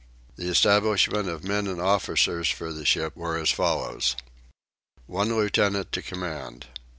The 0.35 0.47
establishment 0.49 1.29
of 1.29 1.43
men 1.43 1.67
and 1.67 1.79
officers 1.79 2.49
for 2.49 2.73
the 2.73 2.85
ship 2.85 3.15
were 3.15 3.37
as 3.37 3.51
follows: 3.51 4.15
1 5.05 5.29
Lieutenant 5.29 5.91
to 5.91 6.01
command. 6.01 6.65